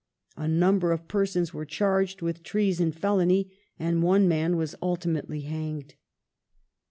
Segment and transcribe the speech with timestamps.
[0.35, 5.93] A number of persons were charged with treason felony and one man was ultimately hanged.